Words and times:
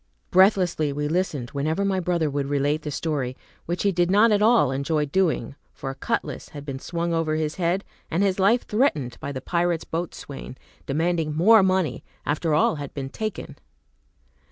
Breathlessly 0.31 0.91
we 0.91 1.07
listened 1.07 1.51
whenever 1.51 1.85
my 1.85 1.99
brother 1.99 2.27
would 2.27 2.47
relate 2.47 2.81
the 2.81 2.89
story, 2.89 3.37
which 3.67 3.83
he 3.83 3.91
did 3.91 4.09
not 4.09 4.31
at 4.31 4.41
all 4.41 4.71
enjoy 4.71 5.05
doing, 5.05 5.53
for 5.71 5.91
a 5.91 5.95
cutlass 5.95 6.49
had 6.49 6.65
been 6.65 6.79
swung 6.79 7.13
over 7.13 7.35
his 7.35 7.57
head, 7.57 7.83
and 8.09 8.23
his 8.23 8.39
life 8.39 8.65
threatened 8.65 9.19
by 9.19 9.31
the 9.31 9.41
pirate's 9.41 9.83
boatswain, 9.85 10.57
demanding 10.87 11.35
more 11.35 11.61
money, 11.61 12.03
after 12.25 12.55
all 12.55 12.77
had 12.77 12.95
been 12.95 13.09
taken. 13.09 13.57